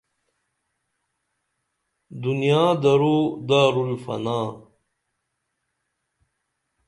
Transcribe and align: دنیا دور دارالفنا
دنیا 2.23 2.63
دور 2.81 3.01
دارالفنا 3.47 4.39